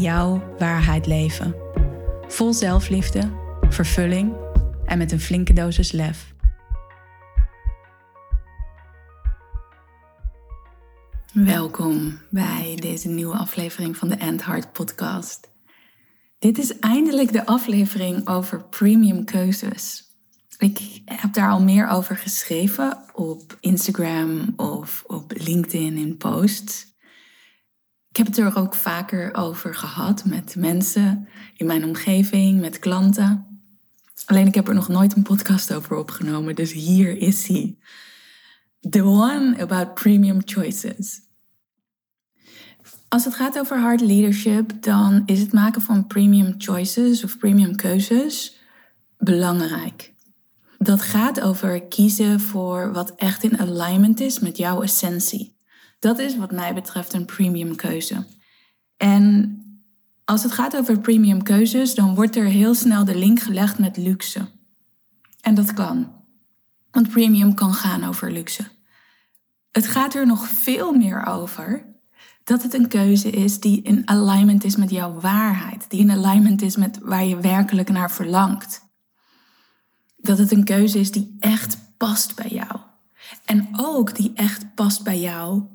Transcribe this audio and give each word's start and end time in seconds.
jouw 0.00 0.54
waarheid 0.58 1.06
leven. 1.06 1.54
Vol 2.28 2.52
zelfliefde, 2.52 3.30
vervulling 3.68 4.34
en 4.84 4.98
met 4.98 5.12
een 5.12 5.20
flinke 5.20 5.52
dosis 5.52 5.92
lef. 5.92 6.34
Welkom 11.32 12.18
bij 12.30 12.78
deze 12.80 13.08
nieuwe 13.08 13.36
aflevering 13.36 13.96
van 13.96 14.08
de 14.08 14.14
End 14.14 14.44
Heart 14.44 14.72
podcast. 14.72 15.50
Dit 16.38 16.58
is 16.58 16.78
eindelijk 16.78 17.32
de 17.32 17.46
aflevering 17.46 18.28
over 18.28 18.64
premium 18.64 19.24
keuzes. 19.24 20.02
Ik 20.58 21.00
heb 21.04 21.32
daar 21.32 21.50
al 21.50 21.62
meer 21.62 21.88
over 21.88 22.16
geschreven 22.16 23.04
op 23.12 23.56
Instagram 23.60 24.52
of 24.56 25.04
op 25.06 25.32
LinkedIn 25.36 25.96
in 25.96 26.16
posts. 26.16 26.93
Ik 28.14 28.20
heb 28.20 28.34
het 28.34 28.38
er 28.38 28.56
ook 28.56 28.74
vaker 28.74 29.34
over 29.34 29.74
gehad 29.74 30.24
met 30.24 30.56
mensen 30.56 31.28
in 31.56 31.66
mijn 31.66 31.84
omgeving, 31.84 32.60
met 32.60 32.78
klanten. 32.78 33.60
Alleen 34.24 34.46
ik 34.46 34.54
heb 34.54 34.68
er 34.68 34.74
nog 34.74 34.88
nooit 34.88 35.16
een 35.16 35.22
podcast 35.22 35.74
over 35.74 35.96
opgenomen, 35.96 36.54
dus 36.54 36.72
hier 36.72 37.16
is 37.16 37.46
hij. 37.46 37.78
The 38.90 39.02
one 39.02 39.56
about 39.60 39.94
premium 39.94 40.40
choices. 40.44 41.20
Als 43.08 43.24
het 43.24 43.34
gaat 43.34 43.58
over 43.58 43.80
hard 43.80 44.00
leadership, 44.00 44.82
dan 44.82 45.22
is 45.26 45.40
het 45.40 45.52
maken 45.52 45.82
van 45.82 46.06
premium 46.06 46.54
choices 46.58 47.24
of 47.24 47.38
premium 47.38 47.76
keuzes 47.76 48.60
belangrijk. 49.18 50.12
Dat 50.78 51.02
gaat 51.02 51.40
over 51.40 51.82
kiezen 51.82 52.40
voor 52.40 52.92
wat 52.92 53.14
echt 53.14 53.42
in 53.42 53.58
alignment 53.58 54.20
is 54.20 54.38
met 54.38 54.56
jouw 54.56 54.82
essentie. 54.82 55.53
Dat 56.04 56.18
is 56.18 56.36
wat 56.36 56.52
mij 56.52 56.74
betreft 56.74 57.12
een 57.12 57.24
premium 57.24 57.76
keuze. 57.76 58.26
En 58.96 59.58
als 60.24 60.42
het 60.42 60.52
gaat 60.52 60.76
over 60.76 61.00
premium 61.00 61.42
keuzes, 61.42 61.94
dan 61.94 62.14
wordt 62.14 62.36
er 62.36 62.44
heel 62.44 62.74
snel 62.74 63.04
de 63.04 63.18
link 63.18 63.40
gelegd 63.40 63.78
met 63.78 63.96
luxe. 63.96 64.48
En 65.40 65.54
dat 65.54 65.72
kan. 65.72 66.12
Want 66.90 67.10
premium 67.10 67.54
kan 67.54 67.74
gaan 67.74 68.04
over 68.04 68.32
luxe. 68.32 68.64
Het 69.70 69.86
gaat 69.86 70.14
er 70.14 70.26
nog 70.26 70.48
veel 70.48 70.92
meer 70.92 71.26
over 71.26 71.86
dat 72.42 72.62
het 72.62 72.74
een 72.74 72.88
keuze 72.88 73.30
is 73.30 73.60
die 73.60 73.82
in 73.82 74.08
alignment 74.08 74.64
is 74.64 74.76
met 74.76 74.90
jouw 74.90 75.20
waarheid, 75.20 75.90
die 75.90 76.00
in 76.00 76.10
alignment 76.10 76.62
is 76.62 76.76
met 76.76 76.98
waar 77.02 77.24
je 77.24 77.40
werkelijk 77.40 77.88
naar 77.88 78.10
verlangt. 78.10 78.82
Dat 80.16 80.38
het 80.38 80.52
een 80.52 80.64
keuze 80.64 80.98
is 80.98 81.10
die 81.10 81.36
echt 81.38 81.78
past 81.96 82.34
bij 82.34 82.48
jou. 82.48 82.80
En 83.44 83.68
ook 83.76 84.16
die 84.16 84.32
echt 84.34 84.74
past 84.74 85.04
bij 85.04 85.20
jou 85.20 85.72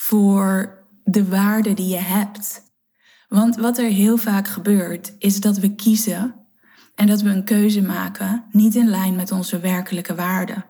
voor 0.00 0.78
de 1.04 1.28
waarde 1.28 1.74
die 1.74 1.88
je 1.88 1.98
hebt. 1.98 2.62
Want 3.28 3.56
wat 3.56 3.78
er 3.78 3.88
heel 3.88 4.16
vaak 4.16 4.48
gebeurt, 4.48 5.14
is 5.18 5.40
dat 5.40 5.58
we 5.58 5.74
kiezen 5.74 6.34
en 6.94 7.06
dat 7.06 7.20
we 7.20 7.28
een 7.28 7.44
keuze 7.44 7.82
maken 7.82 8.44
niet 8.50 8.74
in 8.74 8.88
lijn 8.88 9.16
met 9.16 9.32
onze 9.32 9.58
werkelijke 9.58 10.14
waarden. 10.14 10.64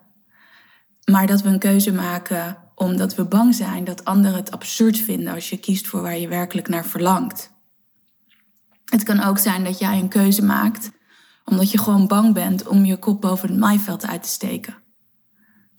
Maar 1.05 1.27
dat 1.27 1.43
we 1.43 1.49
een 1.49 1.59
keuze 1.59 1.93
maken 1.93 2.57
omdat 2.75 3.15
we 3.15 3.25
bang 3.25 3.55
zijn 3.55 3.85
dat 3.85 4.05
anderen 4.05 4.37
het 4.37 4.51
absurd 4.51 4.99
vinden 4.99 5.35
als 5.35 5.51
je 5.51 5.59
kiest 5.59 5.87
voor 5.87 6.03
waar 6.03 6.19
je 6.19 6.29
werkelijk 6.29 6.69
naar 6.69 6.85
verlangt. 6.85 7.53
Het 8.85 9.03
kan 9.03 9.21
ook 9.21 9.39
zijn 9.39 9.65
dat 9.65 9.79
jij 9.79 9.99
een 9.99 10.09
keuze 10.09 10.45
maakt 10.45 10.91
omdat 11.45 11.71
je 11.71 11.79
gewoon 11.79 12.07
bang 12.07 12.35
bent 12.35 12.69
om 12.69 12.85
je 12.85 12.97
kop 12.97 13.21
boven 13.21 13.49
het 13.49 13.59
maaiveld 13.59 14.07
uit 14.07 14.23
te 14.23 14.29
steken. 14.29 14.80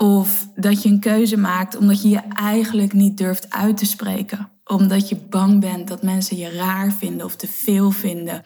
Of 0.02 0.48
dat 0.56 0.84
je 0.84 0.90
een 0.90 1.00
keuze 1.00 1.38
maakt 1.38 1.78
omdat 1.78 2.02
je 2.02 2.10
je 2.10 2.22
eigenlijk 2.34 2.94
niet 2.94 3.18
durft 3.18 3.50
uit 3.50 3.78
te 3.78 3.86
spreken. 3.86 4.50
Omdat 4.66 5.10
je 5.10 5.16
bang 5.16 5.60
bent 5.60 5.88
dat 5.88 6.04
mensen 6.04 6.38
je 6.38 6.50
raar 6.50 6.92
vinden 6.92 7.26
of 7.26 7.36
te 7.36 7.48
veel 7.48 7.92
vinden. 7.92 8.44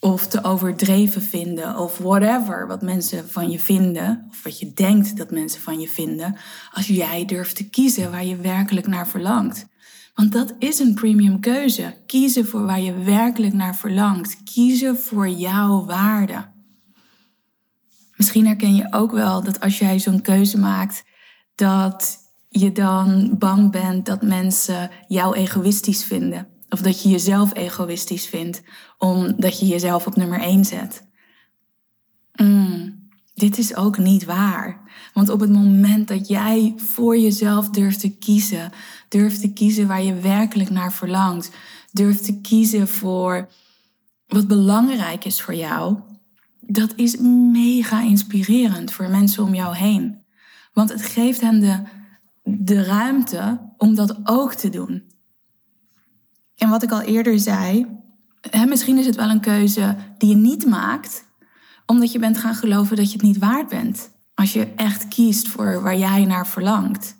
Of 0.00 0.26
te 0.26 0.44
overdreven 0.44 1.22
vinden. 1.22 1.78
Of 1.78 1.98
whatever 1.98 2.66
wat 2.66 2.82
mensen 2.82 3.28
van 3.28 3.50
je 3.50 3.58
vinden. 3.58 4.26
Of 4.30 4.42
wat 4.42 4.58
je 4.58 4.72
denkt 4.72 5.16
dat 5.16 5.30
mensen 5.30 5.60
van 5.60 5.80
je 5.80 5.88
vinden. 5.88 6.36
Als 6.72 6.86
jij 6.86 7.24
durft 7.24 7.56
te 7.56 7.68
kiezen 7.68 8.10
waar 8.10 8.24
je 8.24 8.36
werkelijk 8.36 8.86
naar 8.86 9.08
verlangt. 9.08 9.66
Want 10.14 10.32
dat 10.32 10.54
is 10.58 10.78
een 10.78 10.94
premium 10.94 11.40
keuze. 11.40 11.94
Kiezen 12.06 12.46
voor 12.46 12.66
waar 12.66 12.80
je 12.80 12.94
werkelijk 12.94 13.54
naar 13.54 13.76
verlangt. 13.76 14.42
Kiezen 14.44 14.98
voor 14.98 15.28
jouw 15.28 15.84
waarde. 15.84 16.54
Misschien 18.16 18.46
herken 18.46 18.74
je 18.74 18.86
ook 18.90 19.12
wel 19.12 19.42
dat 19.42 19.60
als 19.60 19.78
jij 19.78 19.98
zo'n 19.98 20.20
keuze 20.20 20.58
maakt, 20.58 21.04
dat 21.54 22.18
je 22.48 22.72
dan 22.72 23.34
bang 23.38 23.70
bent 23.70 24.06
dat 24.06 24.22
mensen 24.22 24.90
jou 25.08 25.36
egoïstisch 25.36 26.04
vinden. 26.04 26.48
Of 26.68 26.80
dat 26.80 27.02
je 27.02 27.08
jezelf 27.08 27.54
egoïstisch 27.54 28.26
vindt, 28.26 28.62
omdat 28.98 29.60
je 29.60 29.66
jezelf 29.66 30.06
op 30.06 30.16
nummer 30.16 30.40
1 30.40 30.64
zet. 30.64 31.06
Mm, 32.34 33.08
dit 33.34 33.58
is 33.58 33.76
ook 33.76 33.98
niet 33.98 34.24
waar. 34.24 34.80
Want 35.12 35.28
op 35.28 35.40
het 35.40 35.50
moment 35.50 36.08
dat 36.08 36.28
jij 36.28 36.74
voor 36.76 37.18
jezelf 37.18 37.70
durft 37.70 38.00
te 38.00 38.16
kiezen, 38.16 38.72
durft 39.08 39.40
te 39.40 39.52
kiezen 39.52 39.86
waar 39.86 40.02
je 40.02 40.14
werkelijk 40.14 40.70
naar 40.70 40.92
verlangt, 40.92 41.50
durft 41.92 42.24
te 42.24 42.40
kiezen 42.40 42.88
voor 42.88 43.48
wat 44.26 44.46
belangrijk 44.46 45.24
is 45.24 45.40
voor 45.40 45.54
jou, 45.54 45.98
dat 46.66 46.92
is 46.96 47.16
mega 47.52 48.02
inspirerend 48.02 48.92
voor 48.92 49.08
mensen 49.08 49.44
om 49.44 49.54
jou 49.54 49.76
heen. 49.76 50.24
Want 50.72 50.92
het 50.92 51.02
geeft 51.02 51.40
hen 51.40 51.60
de, 51.60 51.82
de 52.42 52.84
ruimte 52.84 53.60
om 53.76 53.94
dat 53.94 54.20
ook 54.24 54.54
te 54.54 54.68
doen. 54.68 55.02
En 56.56 56.68
wat 56.68 56.82
ik 56.82 56.90
al 56.90 57.00
eerder 57.00 57.38
zei, 57.38 57.86
hè, 58.40 58.66
misschien 58.66 58.98
is 58.98 59.06
het 59.06 59.16
wel 59.16 59.30
een 59.30 59.40
keuze 59.40 59.96
die 60.18 60.28
je 60.28 60.36
niet 60.36 60.66
maakt, 60.66 61.24
omdat 61.86 62.12
je 62.12 62.18
bent 62.18 62.38
gaan 62.38 62.54
geloven 62.54 62.96
dat 62.96 63.06
je 63.06 63.12
het 63.12 63.26
niet 63.26 63.38
waard 63.38 63.68
bent. 63.68 64.10
Als 64.34 64.52
je 64.52 64.66
echt 64.76 65.08
kiest 65.08 65.48
voor 65.48 65.82
waar 65.82 65.96
jij 65.96 66.24
naar 66.24 66.46
verlangt. 66.46 67.16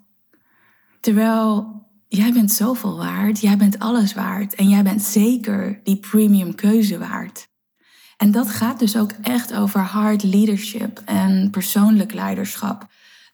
Terwijl 1.01 1.75
jij 2.09 2.33
bent 2.33 2.53
zoveel 2.53 2.97
waard, 2.97 3.41
jij 3.41 3.57
bent 3.57 3.79
alles 3.79 4.15
waard 4.15 4.55
en 4.55 4.69
jij 4.69 4.83
bent 4.83 5.03
zeker 5.03 5.81
die 5.83 5.97
premium 5.97 6.55
keuze 6.55 6.99
waard. 6.99 7.49
En 8.17 8.31
dat 8.31 8.51
gaat 8.51 8.79
dus 8.79 8.97
ook 8.97 9.11
echt 9.23 9.55
over 9.55 9.81
hard 9.81 10.23
leadership 10.23 11.03
en 11.05 11.51
persoonlijk 11.51 12.13
leiderschap. 12.13 12.87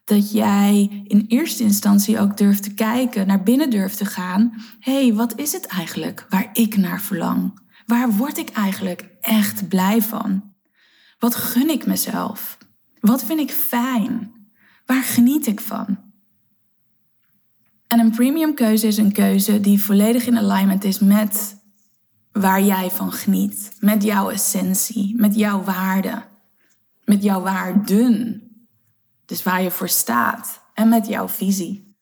Dat 0.05 0.33
jij 0.33 1.05
in 1.07 1.25
eerste 1.29 1.63
instantie 1.63 2.21
ook 2.21 2.37
durft 2.37 2.63
te 2.63 2.75
kijken, 2.75 3.27
naar 3.27 3.43
binnen 3.43 3.71
durft 3.71 3.99
te 3.99 4.05
gaan. 4.05 4.55
Hé, 4.79 5.03
hey, 5.03 5.15
wat 5.15 5.39
is 5.39 5.53
het 5.53 5.67
eigenlijk 5.67 6.27
waar 6.29 6.51
ik 6.53 6.77
naar 6.77 7.01
verlang? 7.01 7.61
Waar 7.87 8.11
word 8.11 8.39
ik 8.39 8.51
eigenlijk 8.51 9.09
echt 9.21 9.69
blij 9.69 10.03
van? 10.03 10.55
Wat 11.19 11.35
gun 11.35 11.71
ik 11.71 11.87
mezelf? 11.87 12.59
Wat 13.01 13.25
vind 13.25 13.41
ik 13.41 13.51
fijn? 13.51 14.33
Waar 14.87 15.03
geniet 15.03 15.47
ik 15.47 15.61
van? 15.61 15.99
En 17.87 17.99
een 17.99 18.11
premium 18.11 18.55
keuze 18.55 18.87
is 18.87 18.97
een 18.97 19.13
keuze 19.13 19.61
die 19.61 19.81
volledig 19.81 20.27
in 20.27 20.39
alignment 20.39 20.85
is 20.85 20.99
met 20.99 21.62
waar 22.33 22.63
jij 22.63 22.91
van 22.91 23.13
geniet. 23.13 23.71
Met 23.79 24.03
jouw 24.03 24.31
essentie, 24.31 25.15
met 25.17 25.35
jouw 25.35 25.63
waarde, 25.63 26.23
met 27.05 27.23
jouw 27.23 27.41
waarden. 27.41 28.43
Dus 29.27 29.43
waar 29.43 29.63
je 29.63 29.71
voor 29.71 29.89
staat 29.89 30.61
en 30.75 30.89
met 30.89 31.07
jouw 31.07 31.29
visie. 31.29 31.97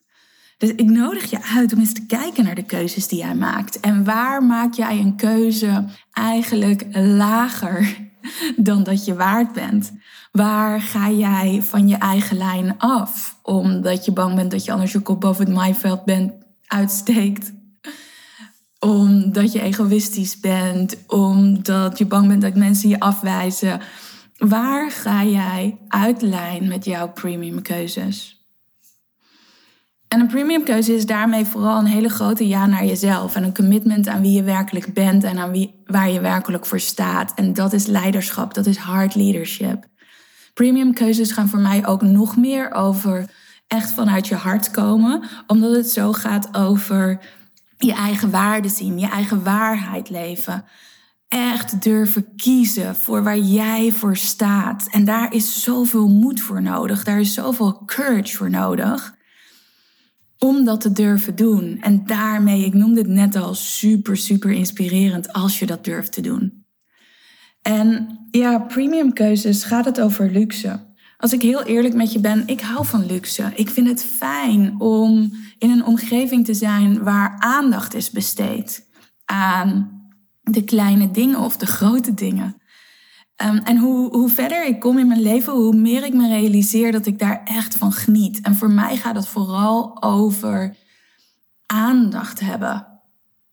Dus 0.58 0.70
ik 0.70 0.86
nodig 0.86 1.30
je 1.30 1.42
uit 1.42 1.72
om 1.72 1.78
eens 1.78 1.92
te 1.92 2.06
kijken 2.06 2.44
naar 2.44 2.54
de 2.54 2.62
keuzes 2.62 3.08
die 3.08 3.18
jij 3.18 3.34
maakt. 3.34 3.80
En 3.80 4.04
waar 4.04 4.42
maak 4.42 4.74
jij 4.74 4.98
een 4.98 5.16
keuze 5.16 5.84
eigenlijk 6.12 6.86
lager 6.92 8.10
dan 8.56 8.82
dat 8.82 9.04
je 9.04 9.14
waard 9.14 9.52
bent? 9.52 9.92
Waar 10.32 10.80
ga 10.80 11.10
jij 11.10 11.62
van 11.62 11.88
je 11.88 11.96
eigen 11.96 12.36
lijn 12.36 12.78
af? 12.78 13.38
Omdat 13.42 14.04
je 14.04 14.12
bang 14.12 14.34
bent 14.34 14.50
dat 14.50 14.64
je 14.64 14.72
anders 14.72 14.92
je 14.92 15.00
kop 15.00 15.20
boven 15.20 15.44
het 15.44 15.54
maaiveld 15.54 16.04
bent, 16.04 16.32
uitsteekt 16.66 17.52
omdat 18.80 19.52
je 19.52 19.60
egoïstisch 19.60 20.40
bent, 20.40 20.96
omdat 21.06 21.98
je 21.98 22.06
bang 22.06 22.28
bent 22.28 22.42
dat 22.42 22.54
mensen 22.54 22.88
je 22.88 23.00
afwijzen. 23.00 23.80
Waar 24.36 24.90
ga 24.90 25.24
jij 25.24 25.78
uit 25.88 26.22
lijn 26.22 26.68
met 26.68 26.84
jouw 26.84 27.12
premium 27.12 27.62
keuzes? 27.62 28.40
En 30.08 30.20
een 30.20 30.26
premium 30.26 30.64
keuze 30.64 30.94
is 30.94 31.06
daarmee 31.06 31.44
vooral 31.44 31.78
een 31.78 31.86
hele 31.86 32.08
grote 32.08 32.48
ja 32.48 32.66
naar 32.66 32.84
jezelf. 32.84 33.36
En 33.36 33.42
een 33.42 33.54
commitment 33.54 34.08
aan 34.08 34.20
wie 34.20 34.32
je 34.32 34.42
werkelijk 34.42 34.94
bent 34.94 35.24
en 35.24 35.38
aan 35.38 35.50
wie, 35.50 35.82
waar 35.84 36.10
je 36.10 36.20
werkelijk 36.20 36.66
voor 36.66 36.80
staat. 36.80 37.32
En 37.34 37.54
dat 37.54 37.72
is 37.72 37.86
leiderschap, 37.86 38.54
dat 38.54 38.66
is 38.66 38.76
hard 38.76 39.14
leadership. 39.14 39.86
Premium 40.54 40.94
keuzes 40.94 41.32
gaan 41.32 41.48
voor 41.48 41.58
mij 41.58 41.86
ook 41.86 42.02
nog 42.02 42.36
meer 42.36 42.72
over 42.72 43.30
echt 43.66 43.90
vanuit 43.90 44.26
je 44.26 44.34
hart 44.34 44.70
komen. 44.70 45.22
Omdat 45.46 45.74
het 45.74 45.90
zo 45.90 46.12
gaat 46.12 46.56
over 46.56 47.20
je 47.82 47.92
eigen 47.92 48.30
waarde 48.30 48.68
zien, 48.68 48.98
je 48.98 49.08
eigen 49.08 49.42
waarheid 49.42 50.10
leven. 50.10 50.64
Echt 51.28 51.82
durven 51.82 52.34
kiezen 52.36 52.96
voor 52.96 53.22
waar 53.22 53.38
jij 53.38 53.92
voor 53.92 54.16
staat. 54.16 54.88
En 54.90 55.04
daar 55.04 55.34
is 55.34 55.62
zoveel 55.62 56.08
moed 56.08 56.40
voor 56.40 56.62
nodig. 56.62 57.04
Daar 57.04 57.20
is 57.20 57.34
zoveel 57.34 57.82
courage 57.86 58.36
voor 58.36 58.50
nodig 58.50 59.14
om 60.38 60.64
dat 60.64 60.80
te 60.80 60.92
durven 60.92 61.36
doen. 61.36 61.78
En 61.80 62.06
daarmee, 62.06 62.64
ik 62.64 62.74
noemde 62.74 63.00
het 63.00 63.10
net 63.10 63.36
al, 63.36 63.54
super, 63.54 64.16
super 64.16 64.50
inspirerend 64.50 65.32
als 65.32 65.58
je 65.58 65.66
dat 65.66 65.84
durft 65.84 66.12
te 66.12 66.20
doen. 66.20 66.64
En 67.62 68.18
ja, 68.30 68.58
premium 68.58 69.12
keuzes 69.12 69.64
gaat 69.64 69.84
het 69.84 70.00
over 70.00 70.30
luxe. 70.30 70.89
Als 71.20 71.32
ik 71.32 71.42
heel 71.42 71.62
eerlijk 71.62 71.94
met 71.94 72.12
je 72.12 72.20
ben, 72.20 72.42
ik 72.46 72.60
hou 72.60 72.86
van 72.86 73.06
luxe. 73.06 73.52
Ik 73.54 73.70
vind 73.70 73.88
het 73.88 74.04
fijn 74.04 74.80
om 74.80 75.32
in 75.58 75.70
een 75.70 75.84
omgeving 75.84 76.44
te 76.44 76.54
zijn 76.54 77.02
waar 77.02 77.36
aandacht 77.38 77.94
is 77.94 78.10
besteed 78.10 78.86
aan 79.24 80.00
de 80.40 80.64
kleine 80.64 81.10
dingen 81.10 81.38
of 81.38 81.56
de 81.56 81.66
grote 81.66 82.14
dingen. 82.14 82.56
Ehm, 83.36 83.56
en 83.56 83.76
hoe, 83.76 84.16
hoe 84.16 84.28
verder 84.28 84.66
ik 84.66 84.80
kom 84.80 84.98
in 84.98 85.06
mijn 85.06 85.22
leven, 85.22 85.52
hoe 85.52 85.76
meer 85.76 86.04
ik 86.04 86.14
me 86.14 86.28
realiseer 86.28 86.92
dat 86.92 87.06
ik 87.06 87.18
daar 87.18 87.40
echt 87.44 87.74
van 87.74 87.92
geniet. 87.92 88.40
En 88.40 88.54
voor 88.54 88.70
mij 88.70 88.96
gaat 88.96 89.16
het 89.16 89.26
vooral 89.26 90.02
over 90.02 90.76
aandacht 91.66 92.40
hebben. 92.40 92.86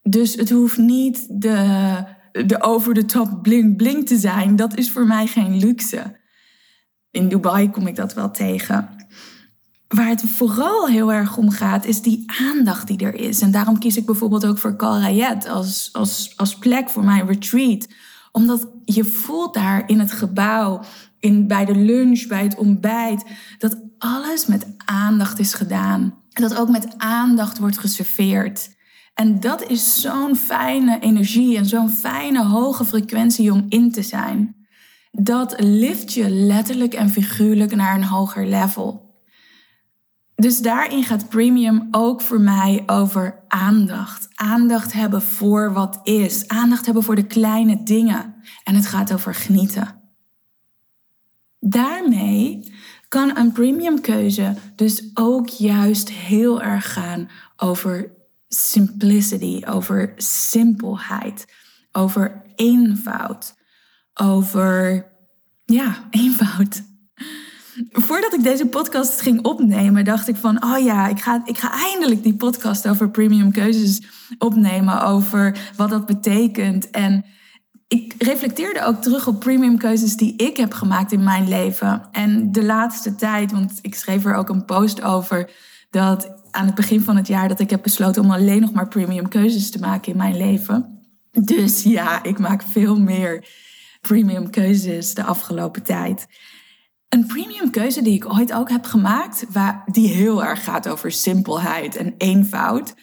Dus 0.01 0.35
het 0.35 0.49
hoeft 0.49 0.77
niet 0.77 1.41
de, 1.41 2.03
de 2.31 2.61
over 2.61 2.93
de 2.93 3.05
top 3.05 3.43
bling 3.43 3.77
bling 3.77 4.07
te 4.07 4.17
zijn. 4.17 4.55
Dat 4.55 4.77
is 4.77 4.91
voor 4.91 5.07
mij 5.07 5.27
geen 5.27 5.57
luxe. 5.57 6.16
In 7.11 7.27
Dubai 7.27 7.69
kom 7.69 7.87
ik 7.87 7.95
dat 7.95 8.13
wel 8.13 8.31
tegen. 8.31 8.89
Waar 9.87 10.07
het 10.07 10.21
vooral 10.21 10.87
heel 10.87 11.13
erg 11.13 11.37
om 11.37 11.49
gaat, 11.49 11.85
is 11.85 12.01
die 12.01 12.23
aandacht 12.39 12.87
die 12.87 12.99
er 12.99 13.15
is. 13.15 13.41
En 13.41 13.51
daarom 13.51 13.79
kies 13.79 13.97
ik 13.97 14.05
bijvoorbeeld 14.05 14.45
ook 14.45 14.57
voor 14.57 14.75
Kal 14.75 14.99
Rayet 14.99 15.47
als, 15.47 15.89
als, 15.93 16.33
als 16.35 16.57
plek 16.57 16.89
voor 16.89 17.03
mijn 17.03 17.27
retreat 17.27 17.87
omdat 18.37 18.67
je 18.85 19.03
voelt 19.05 19.53
daar 19.53 19.83
in 19.89 19.99
het 19.99 20.11
gebouw, 20.11 20.81
in, 21.19 21.47
bij 21.47 21.65
de 21.65 21.75
lunch, 21.75 22.27
bij 22.27 22.43
het 22.43 22.55
ontbijt, 22.55 23.23
dat 23.57 23.77
alles 23.97 24.45
met 24.45 24.67
aandacht 24.85 25.39
is 25.39 25.53
gedaan. 25.53 26.13
Dat 26.29 26.55
ook 26.55 26.69
met 26.69 26.97
aandacht 26.97 27.57
wordt 27.57 27.77
geserveerd. 27.77 28.75
En 29.13 29.39
dat 29.39 29.69
is 29.69 30.01
zo'n 30.01 30.35
fijne 30.35 30.99
energie 30.99 31.57
en 31.57 31.65
zo'n 31.65 31.89
fijne 31.89 32.45
hoge 32.45 32.85
frequentie 32.85 33.51
om 33.51 33.65
in 33.69 33.91
te 33.91 34.01
zijn. 34.01 34.55
Dat 35.11 35.55
lift 35.59 36.13
je 36.13 36.29
letterlijk 36.29 36.93
en 36.93 37.09
figuurlijk 37.09 37.75
naar 37.75 37.95
een 37.95 38.03
hoger 38.03 38.47
level. 38.47 39.15
Dus 40.35 40.59
daarin 40.59 41.03
gaat 41.03 41.29
premium 41.29 41.87
ook 41.91 42.21
voor 42.21 42.41
mij 42.41 42.83
over 42.85 43.43
aandacht. 43.47 44.27
Aandacht 44.35 44.93
hebben 44.93 45.21
voor 45.21 45.73
wat 45.73 45.99
is. 46.03 46.47
Aandacht 46.47 46.85
hebben 46.85 47.03
voor 47.03 47.15
de 47.15 47.27
kleine 47.27 47.83
dingen. 47.83 48.35
En 48.63 48.75
het 48.75 48.85
gaat 48.85 49.13
over 49.13 49.35
genieten. 49.35 50.01
Daarmee 51.59 52.73
kan 53.07 53.37
een 53.37 53.51
premium 53.51 54.01
keuze 54.01 54.55
dus 54.75 55.09
ook 55.13 55.47
juist 55.47 56.09
heel 56.09 56.61
erg 56.61 56.93
gaan 56.93 57.29
over 57.55 58.11
simplicity, 58.47 59.61
over 59.65 60.13
simpelheid, 60.17 61.45
over 61.91 62.41
eenvoud, 62.55 63.55
over 64.19 65.05
ja, 65.65 65.95
eenvoud. 66.09 66.83
Voordat 67.91 68.33
ik 68.33 68.43
deze 68.43 68.65
podcast 68.65 69.21
ging 69.21 69.45
opnemen, 69.45 70.05
dacht 70.05 70.27
ik 70.27 70.35
van, 70.35 70.63
oh 70.63 70.83
ja, 70.83 71.07
ik 71.07 71.19
ga, 71.19 71.41
ik 71.45 71.57
ga 71.57 71.71
eindelijk 71.73 72.23
die 72.23 72.35
podcast 72.35 72.87
over 72.87 73.09
premium 73.09 73.51
keuzes 73.51 74.01
opnemen, 74.37 75.01
over 75.01 75.57
wat 75.75 75.89
dat 75.89 76.05
betekent. 76.05 76.89
En 76.89 77.25
ik 77.87 78.13
reflecteerde 78.17 78.85
ook 78.85 79.01
terug 79.01 79.27
op 79.27 79.39
premium 79.39 79.77
keuzes 79.77 80.15
die 80.15 80.35
ik 80.35 80.57
heb 80.57 80.73
gemaakt 80.73 81.11
in 81.11 81.23
mijn 81.23 81.47
leven. 81.47 82.07
En 82.11 82.51
de 82.51 82.63
laatste 82.63 83.15
tijd, 83.15 83.51
want 83.51 83.79
ik 83.81 83.95
schreef 83.95 84.25
er 84.25 84.35
ook 84.35 84.49
een 84.49 84.65
post 84.65 85.01
over, 85.01 85.49
dat 85.89 86.35
aan 86.51 86.65
het 86.65 86.75
begin 86.75 87.01
van 87.01 87.15
het 87.15 87.27
jaar 87.27 87.47
dat 87.47 87.59
ik 87.59 87.69
heb 87.69 87.83
besloten 87.83 88.23
om 88.23 88.31
alleen 88.31 88.61
nog 88.61 88.71
maar 88.71 88.87
premium 88.87 89.27
keuzes 89.27 89.71
te 89.71 89.79
maken 89.79 90.11
in 90.11 90.17
mijn 90.17 90.37
leven. 90.37 91.01
Dus 91.31 91.83
ja, 91.83 92.23
ik 92.23 92.39
maak 92.39 92.63
veel 92.63 92.99
meer 92.99 93.47
premium 94.07 94.49
keuzes 94.49 95.13
de 95.13 95.23
afgelopen 95.23 95.83
tijd. 95.83 96.27
Een 97.09 97.25
premium 97.25 97.69
keuze 97.69 98.01
die 98.01 98.13
ik 98.13 98.33
ooit 98.33 98.53
ook 98.53 98.69
heb 98.69 98.85
gemaakt, 98.85 99.45
waar, 99.49 99.83
die 99.85 100.07
heel 100.07 100.43
erg 100.43 100.63
gaat 100.63 100.87
over 100.87 101.11
simpelheid 101.11 101.95
en 101.95 102.13
eenvoud, 102.17 102.95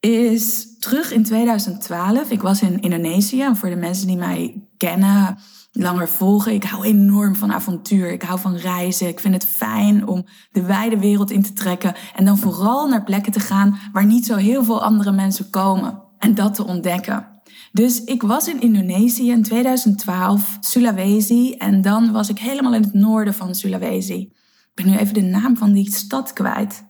is 0.00 0.76
terug 0.78 1.12
in 1.12 1.24
2012. 1.24 2.30
Ik 2.30 2.42
was 2.42 2.62
in 2.62 2.80
Indonesië 2.80 3.42
en 3.42 3.56
voor 3.56 3.68
de 3.68 3.76
mensen 3.76 4.06
die 4.06 4.16
mij 4.16 4.68
kennen, 4.76 5.38
langer 5.72 6.08
volgen, 6.08 6.52
ik 6.52 6.64
hou 6.64 6.84
enorm 6.84 7.36
van 7.36 7.52
avontuur. 7.52 8.12
Ik 8.12 8.22
hou 8.22 8.40
van 8.40 8.56
reizen. 8.56 9.08
Ik 9.08 9.20
vind 9.20 9.34
het 9.34 9.46
fijn 9.46 10.06
om 10.06 10.26
de 10.50 10.62
wijde 10.62 10.98
wereld 10.98 11.30
in 11.30 11.42
te 11.42 11.52
trekken 11.52 11.94
en 12.16 12.24
dan 12.24 12.38
vooral 12.38 12.88
naar 12.88 13.04
plekken 13.04 13.32
te 13.32 13.40
gaan 13.40 13.78
waar 13.92 14.06
niet 14.06 14.26
zo 14.26 14.36
heel 14.36 14.64
veel 14.64 14.82
andere 14.82 15.12
mensen 15.12 15.50
komen 15.50 16.02
en 16.18 16.34
dat 16.34 16.54
te 16.54 16.66
ontdekken. 16.66 17.29
Dus 17.72 18.04
ik 18.04 18.22
was 18.22 18.48
in 18.48 18.60
Indonesië 18.60 19.30
in 19.30 19.42
2012, 19.42 20.56
Sulawesi. 20.60 21.52
En 21.52 21.82
dan 21.82 22.12
was 22.12 22.28
ik 22.28 22.38
helemaal 22.38 22.74
in 22.74 22.82
het 22.82 22.94
noorden 22.94 23.34
van 23.34 23.54
Sulawesi. 23.54 24.20
Ik 24.20 24.72
ben 24.74 24.86
nu 24.86 24.96
even 24.96 25.14
de 25.14 25.20
naam 25.20 25.56
van 25.56 25.72
die 25.72 25.92
stad 25.92 26.32
kwijt. 26.32 26.84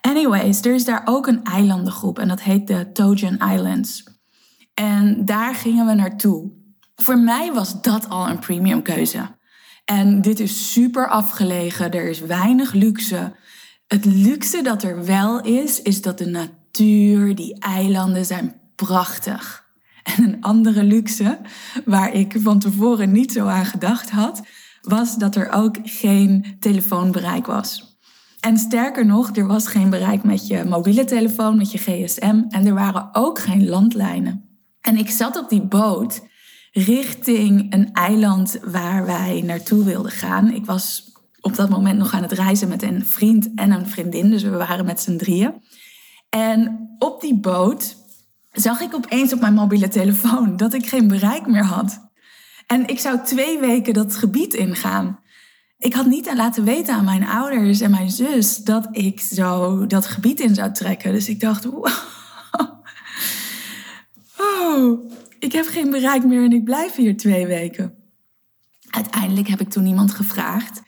Anyways, 0.00 0.60
er 0.60 0.74
is 0.74 0.84
daar 0.84 1.02
ook 1.04 1.26
een 1.26 1.44
eilandengroep 1.44 2.18
en 2.18 2.28
dat 2.28 2.42
heet 2.42 2.66
de 2.66 2.92
Tojan 2.92 3.52
Islands. 3.52 4.04
En 4.74 5.24
daar 5.24 5.54
gingen 5.54 5.86
we 5.86 5.94
naartoe. 5.94 6.50
Voor 6.94 7.18
mij 7.18 7.52
was 7.52 7.82
dat 7.82 8.08
al 8.08 8.28
een 8.28 8.38
premium 8.38 8.82
keuze. 8.82 9.36
En 9.84 10.20
dit 10.20 10.40
is 10.40 10.72
super 10.72 11.08
afgelegen, 11.08 11.92
er 11.92 12.08
is 12.08 12.20
weinig 12.20 12.72
luxe. 12.72 13.32
Het 13.86 14.04
luxe 14.04 14.62
dat 14.62 14.82
er 14.82 15.04
wel 15.04 15.40
is, 15.40 15.82
is 15.82 16.02
dat 16.02 16.18
de 16.18 16.26
natuur, 16.26 17.34
die 17.34 17.58
eilanden 17.58 18.26
zijn 18.26 18.60
prachtig. 18.76 19.61
En 20.02 20.24
een 20.24 20.40
andere 20.40 20.84
luxe, 20.84 21.38
waar 21.84 22.12
ik 22.12 22.36
van 22.38 22.58
tevoren 22.58 23.12
niet 23.12 23.32
zo 23.32 23.46
aan 23.46 23.66
gedacht 23.66 24.10
had, 24.10 24.42
was 24.80 25.16
dat 25.16 25.36
er 25.36 25.50
ook 25.52 25.76
geen 25.82 26.56
telefoonbereik 26.60 27.46
was. 27.46 27.96
En 28.40 28.56
sterker 28.56 29.06
nog, 29.06 29.36
er 29.36 29.46
was 29.46 29.66
geen 29.66 29.90
bereik 29.90 30.24
met 30.24 30.46
je 30.46 30.64
mobiele 30.64 31.04
telefoon, 31.04 31.56
met 31.56 31.72
je 31.72 31.78
gsm 31.78 32.42
en 32.48 32.66
er 32.66 32.74
waren 32.74 33.08
ook 33.12 33.38
geen 33.38 33.68
landlijnen. 33.68 34.44
En 34.80 34.96
ik 34.96 35.10
zat 35.10 35.38
op 35.38 35.48
die 35.48 35.62
boot 35.62 36.22
richting 36.72 37.72
een 37.72 37.92
eiland 37.92 38.58
waar 38.64 39.06
wij 39.06 39.42
naartoe 39.44 39.84
wilden 39.84 40.12
gaan. 40.12 40.50
Ik 40.50 40.66
was 40.66 41.12
op 41.40 41.56
dat 41.56 41.68
moment 41.68 41.98
nog 41.98 42.12
aan 42.14 42.22
het 42.22 42.32
reizen 42.32 42.68
met 42.68 42.82
een 42.82 43.06
vriend 43.06 43.54
en 43.54 43.70
een 43.70 43.86
vriendin, 43.86 44.30
dus 44.30 44.42
we 44.42 44.56
waren 44.56 44.84
met 44.84 45.00
z'n 45.00 45.16
drieën. 45.16 45.62
En 46.28 46.88
op 46.98 47.20
die 47.20 47.40
boot 47.40 47.96
zag 48.52 48.80
ik 48.80 48.94
opeens 48.94 49.32
op 49.32 49.40
mijn 49.40 49.54
mobiele 49.54 49.88
telefoon 49.88 50.56
dat 50.56 50.74
ik 50.74 50.86
geen 50.86 51.08
bereik 51.08 51.46
meer 51.46 51.64
had. 51.64 52.10
En 52.66 52.86
ik 52.86 52.98
zou 52.98 53.24
twee 53.24 53.58
weken 53.58 53.94
dat 53.94 54.16
gebied 54.16 54.54
ingaan. 54.54 55.20
Ik 55.78 55.94
had 55.94 56.06
niet 56.06 56.32
laten 56.34 56.64
weten 56.64 56.94
aan 56.94 57.04
mijn 57.04 57.26
ouders 57.26 57.80
en 57.80 57.90
mijn 57.90 58.10
zus 58.10 58.56
dat 58.56 58.88
ik 58.90 59.20
zo 59.20 59.86
dat 59.86 60.06
gebied 60.06 60.40
in 60.40 60.54
zou 60.54 60.72
trekken. 60.72 61.12
Dus 61.12 61.28
ik 61.28 61.40
dacht, 61.40 61.64
wow, 61.64 61.88
oh, 64.38 65.10
ik 65.38 65.52
heb 65.52 65.66
geen 65.66 65.90
bereik 65.90 66.24
meer 66.24 66.44
en 66.44 66.52
ik 66.52 66.64
blijf 66.64 66.94
hier 66.94 67.16
twee 67.16 67.46
weken. 67.46 67.94
Uiteindelijk 68.90 69.48
heb 69.48 69.60
ik 69.60 69.70
toen 69.70 69.86
iemand 69.86 70.14
gevraagd 70.14 70.82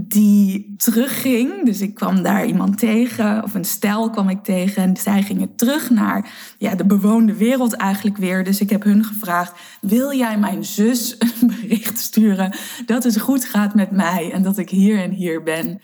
die 0.00 0.74
terugging. 0.76 1.64
Dus 1.64 1.80
ik 1.80 1.94
kwam 1.94 2.22
daar 2.22 2.46
iemand 2.46 2.78
tegen, 2.78 3.42
of 3.42 3.54
een 3.54 3.64
stel 3.64 4.10
kwam 4.10 4.28
ik 4.28 4.42
tegen. 4.42 4.82
En 4.82 4.96
zij 4.96 5.22
gingen 5.22 5.56
terug 5.56 5.90
naar 5.90 6.30
ja, 6.58 6.74
de 6.74 6.86
bewoonde 6.86 7.34
wereld 7.34 7.72
eigenlijk 7.72 8.16
weer. 8.16 8.44
Dus 8.44 8.60
ik 8.60 8.70
heb 8.70 8.82
hun 8.82 9.04
gevraagd: 9.04 9.52
Wil 9.80 10.12
jij 10.12 10.38
mijn 10.38 10.64
zus 10.64 11.16
een 11.18 11.46
bericht 11.46 11.98
sturen 11.98 12.56
dat 12.86 13.04
het 13.04 13.20
goed 13.20 13.44
gaat 13.44 13.74
met 13.74 13.90
mij 13.90 14.30
en 14.32 14.42
dat 14.42 14.58
ik 14.58 14.70
hier 14.70 14.98
en 14.98 15.10
hier 15.10 15.42
ben? 15.42 15.80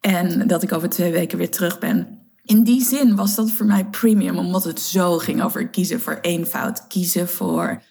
En 0.00 0.46
dat 0.46 0.62
ik 0.62 0.72
over 0.72 0.88
twee 0.88 1.12
weken 1.12 1.38
weer 1.38 1.50
terug 1.50 1.78
ben. 1.78 2.18
In 2.42 2.62
die 2.62 2.84
zin 2.84 3.16
was 3.16 3.34
dat 3.34 3.50
voor 3.50 3.66
mij 3.66 3.84
premium, 3.84 4.38
omdat 4.38 4.64
het 4.64 4.80
zo 4.80 5.18
ging 5.18 5.42
over 5.42 5.68
kiezen 5.68 6.00
voor 6.00 6.18
eenvoud, 6.20 6.86
kiezen 6.86 7.28
voor 7.28 7.82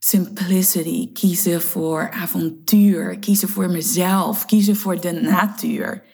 simplicity, 0.00 1.12
kiezen 1.12 1.62
voor 1.62 2.10
avontuur, 2.10 3.18
kiezen 3.18 3.48
voor 3.48 3.70
mezelf, 3.70 4.44
kiezen 4.44 4.76
voor 4.76 5.00
de 5.00 5.12
natuur. 5.12 6.08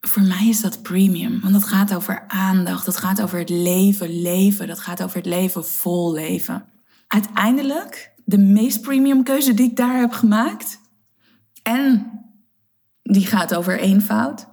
voor 0.00 0.22
mij 0.22 0.48
is 0.48 0.60
dat 0.60 0.82
premium. 0.82 1.40
Want 1.40 1.52
dat 1.52 1.64
gaat 1.64 1.94
over 1.94 2.24
aandacht. 2.28 2.84
Dat 2.84 2.96
gaat 2.96 3.22
over 3.22 3.38
het 3.38 3.48
leven, 3.48 4.22
leven. 4.22 4.66
Dat 4.66 4.78
gaat 4.78 5.02
over 5.02 5.16
het 5.16 5.26
leven 5.26 5.66
vol 5.66 6.12
leven. 6.12 6.64
Uiteindelijk, 7.06 8.12
de 8.24 8.38
meest 8.38 8.80
premium 8.80 9.22
keuze 9.22 9.54
die 9.54 9.70
ik 9.70 9.76
daar 9.76 10.00
heb 10.00 10.12
gemaakt. 10.12 10.80
En 11.62 12.12
die 13.02 13.26
gaat 13.26 13.54
over 13.54 13.78
eenvoud. 13.78 14.46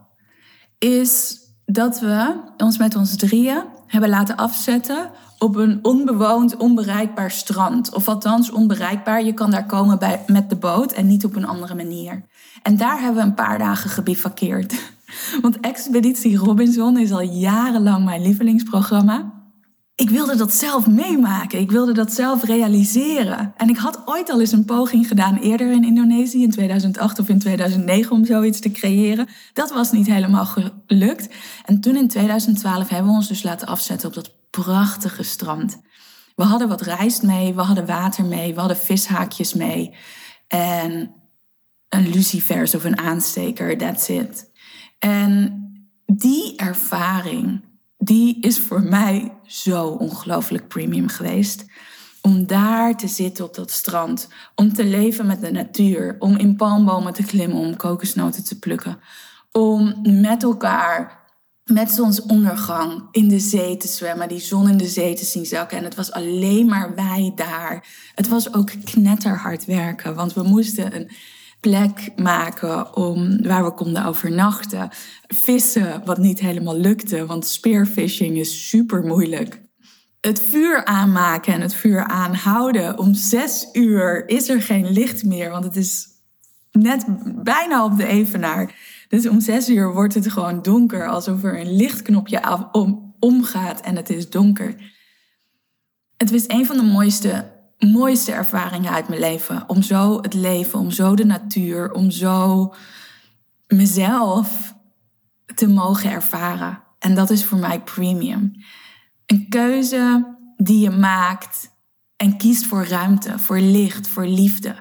Is 0.77 1.39
dat 1.65 1.99
we 1.99 2.41
ons 2.57 2.77
met 2.77 2.95
ons 2.95 3.15
drieën 3.15 3.63
hebben 3.91 4.09
laten 4.09 4.35
afzetten 4.35 5.09
op 5.37 5.55
een 5.55 5.79
onbewoond, 5.81 6.57
onbereikbaar 6.57 7.31
strand. 7.31 7.93
Of 7.93 8.07
althans 8.07 8.51
onbereikbaar. 8.51 9.23
Je 9.23 9.33
kan 9.33 9.51
daar 9.51 9.65
komen 9.65 9.99
bij, 9.99 10.23
met 10.27 10.49
de 10.49 10.55
boot 10.55 10.91
en 10.91 11.07
niet 11.07 11.25
op 11.25 11.35
een 11.35 11.47
andere 11.47 11.75
manier. 11.75 12.23
En 12.63 12.77
daar 12.77 12.99
hebben 12.99 13.21
we 13.21 13.27
een 13.27 13.33
paar 13.33 13.57
dagen 13.57 13.89
gebivakkeerd. 13.89 14.93
Want 15.41 15.59
Expeditie 15.59 16.37
Robinson 16.37 16.97
is 16.97 17.11
al 17.11 17.21
jarenlang 17.21 18.05
mijn 18.05 18.21
lievelingsprogramma. 18.21 19.40
Ik 20.01 20.09
wilde 20.09 20.35
dat 20.35 20.53
zelf 20.53 20.87
meemaken. 20.87 21.59
Ik 21.59 21.71
wilde 21.71 21.91
dat 21.91 22.13
zelf 22.13 22.43
realiseren. 22.43 23.53
En 23.57 23.69
ik 23.69 23.77
had 23.77 24.01
ooit 24.05 24.29
al 24.29 24.39
eens 24.39 24.51
een 24.51 24.65
poging 24.65 25.07
gedaan 25.07 25.37
eerder 25.37 25.71
in 25.71 25.83
Indonesië, 25.83 26.43
in 26.43 26.51
2008 26.51 27.19
of 27.19 27.29
in 27.29 27.39
2009, 27.39 28.11
om 28.11 28.25
zoiets 28.25 28.59
te 28.59 28.71
creëren. 28.71 29.27
Dat 29.53 29.71
was 29.71 29.91
niet 29.91 30.07
helemaal 30.07 30.45
gelukt. 30.45 31.29
En 31.65 31.81
toen 31.81 31.95
in 31.95 32.07
2012 32.07 32.89
hebben 32.89 33.11
we 33.11 33.17
ons 33.17 33.27
dus 33.27 33.43
laten 33.43 33.67
afzetten 33.67 34.07
op 34.07 34.13
dat 34.13 34.35
prachtige 34.49 35.23
strand. 35.23 35.81
We 36.35 36.43
hadden 36.43 36.67
wat 36.67 36.81
rijst 36.81 37.23
mee, 37.23 37.53
we 37.53 37.61
hadden 37.61 37.85
water 37.85 38.25
mee, 38.25 38.53
we 38.53 38.59
hadden 38.59 38.77
vishaakjes 38.77 39.53
mee. 39.53 39.95
En 40.47 41.13
een 41.89 42.09
lucifers 42.09 42.75
of 42.75 42.83
een 42.83 42.97
aansteker, 42.97 43.77
that's 43.77 44.07
it. 44.09 44.51
En 44.99 45.63
die 46.05 46.55
ervaring, 46.55 47.61
die 47.97 48.37
is 48.39 48.59
voor 48.59 48.81
mij 48.81 49.39
zo 49.51 49.87
ongelooflijk 49.87 50.67
premium 50.67 51.07
geweest. 51.07 51.65
Om 52.21 52.47
daar 52.47 52.97
te 52.97 53.07
zitten 53.07 53.45
op 53.45 53.55
dat 53.55 53.71
strand, 53.71 54.27
om 54.55 54.73
te 54.73 54.85
leven 54.85 55.25
met 55.25 55.41
de 55.41 55.51
natuur, 55.51 56.15
om 56.19 56.37
in 56.37 56.55
palmbomen 56.55 57.13
te 57.13 57.23
klimmen, 57.23 57.57
om 57.57 57.75
kokosnoten 57.75 58.43
te 58.43 58.59
plukken, 58.59 58.99
om 59.51 59.95
met 60.21 60.43
elkaar 60.43 61.19
met 61.63 61.91
zonsondergang 61.91 63.07
in 63.11 63.27
de 63.27 63.39
zee 63.39 63.77
te 63.77 63.87
zwemmen, 63.87 64.27
die 64.27 64.39
zon 64.39 64.69
in 64.69 64.77
de 64.77 64.87
zee 64.87 65.15
te 65.15 65.25
zien 65.25 65.45
zakken. 65.45 65.77
En 65.77 65.83
het 65.83 65.95
was 65.95 66.11
alleen 66.11 66.65
maar 66.65 66.95
wij 66.95 67.31
daar. 67.35 67.87
Het 68.15 68.27
was 68.27 68.53
ook 68.53 68.71
knetterhard 68.83 69.65
werken, 69.65 70.15
want 70.15 70.33
we 70.33 70.43
moesten 70.43 70.95
een 70.95 71.11
plek 71.61 72.11
maken 72.15 72.95
om, 72.95 73.43
waar 73.43 73.63
we 73.63 73.71
konden 73.71 74.05
overnachten. 74.05 74.89
Vissen, 75.27 76.01
wat 76.05 76.17
niet 76.17 76.39
helemaal 76.39 76.77
lukte, 76.77 77.25
want 77.25 77.45
spearfishing 77.45 78.37
is 78.37 78.69
super 78.69 79.03
moeilijk. 79.03 79.61
Het 80.21 80.41
vuur 80.41 80.85
aanmaken 80.85 81.53
en 81.53 81.61
het 81.61 81.73
vuur 81.73 82.03
aanhouden. 82.03 82.97
Om 82.97 83.13
zes 83.13 83.69
uur 83.73 84.27
is 84.27 84.49
er 84.49 84.61
geen 84.61 84.91
licht 84.91 85.23
meer, 85.23 85.49
want 85.49 85.63
het 85.63 85.75
is 85.75 86.07
net 86.71 87.05
bijna 87.43 87.85
op 87.85 87.97
de 87.97 88.05
evenaar. 88.05 88.75
Dus 89.07 89.27
om 89.27 89.41
zes 89.41 89.69
uur 89.69 89.93
wordt 89.93 90.13
het 90.13 90.31
gewoon 90.31 90.61
donker, 90.61 91.07
alsof 91.07 91.43
er 91.43 91.59
een 91.59 91.75
lichtknopje 91.75 92.69
omgaat 93.19 93.81
en 93.81 93.95
het 93.95 94.09
is 94.09 94.29
donker. 94.29 94.75
Het 96.17 96.31
was 96.31 96.43
een 96.47 96.65
van 96.65 96.77
de 96.77 96.83
mooiste 96.83 97.50
mooiste 97.89 98.31
ervaringen 98.31 98.91
uit 98.91 99.07
mijn 99.07 99.21
leven. 99.21 99.63
Om 99.67 99.81
zo 99.81 100.21
het 100.21 100.33
leven, 100.33 100.79
om 100.79 100.91
zo 100.91 101.15
de 101.15 101.25
natuur, 101.25 101.91
om 101.91 102.11
zo 102.11 102.73
mezelf 103.67 104.75
te 105.55 105.67
mogen 105.67 106.11
ervaren. 106.11 106.79
En 106.99 107.15
dat 107.15 107.29
is 107.29 107.45
voor 107.45 107.57
mij 107.57 107.81
premium. 107.81 108.53
Een 109.25 109.45
keuze 109.49 110.35
die 110.57 110.79
je 110.79 110.89
maakt 110.89 111.69
en 112.15 112.37
kiest 112.37 112.65
voor 112.65 112.85
ruimte, 112.85 113.39
voor 113.39 113.59
licht, 113.59 114.07
voor 114.07 114.25
liefde. 114.25 114.75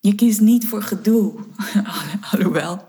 Je 0.00 0.14
kiest 0.14 0.40
niet 0.40 0.66
voor 0.68 0.82
gedoe. 0.82 1.34
Alhoewel, 2.30 2.88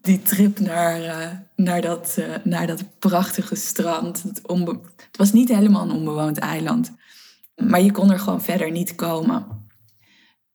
die 0.00 0.22
trip 0.22 0.58
naar, 0.58 1.00
uh, 1.00 1.28
naar, 1.56 1.80
dat, 1.80 2.16
uh, 2.18 2.24
naar 2.44 2.66
dat 2.66 2.98
prachtige 2.98 3.54
strand. 3.54 4.22
Het, 4.22 4.40
het 4.96 5.16
was 5.16 5.32
niet 5.32 5.48
helemaal 5.48 5.82
een 5.82 5.96
onbewoond 5.96 6.38
eiland. 6.38 6.92
Maar 7.66 7.82
je 7.82 7.92
kon 7.92 8.10
er 8.10 8.18
gewoon 8.18 8.42
verder 8.42 8.70
niet 8.70 8.94
komen. 8.94 9.46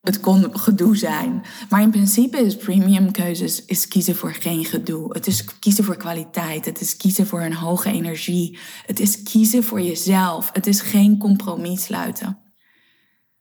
Het 0.00 0.20
kon 0.20 0.58
gedoe 0.58 0.96
zijn. 0.96 1.42
Maar 1.68 1.82
in 1.82 1.90
principe 1.90 2.38
is 2.38 2.56
premium 2.56 3.10
keuzes 3.10 3.64
is 3.64 3.88
kiezen 3.88 4.16
voor 4.16 4.32
geen 4.32 4.64
gedoe. 4.64 5.12
Het 5.12 5.26
is 5.26 5.44
kiezen 5.58 5.84
voor 5.84 5.96
kwaliteit. 5.96 6.64
Het 6.64 6.80
is 6.80 6.96
kiezen 6.96 7.26
voor 7.26 7.42
een 7.42 7.54
hoge 7.54 7.90
energie. 7.90 8.58
Het 8.86 9.00
is 9.00 9.22
kiezen 9.22 9.64
voor 9.64 9.80
jezelf. 9.80 10.50
Het 10.52 10.66
is 10.66 10.80
geen 10.80 11.18
compromis 11.18 11.82
sluiten. 11.82 12.38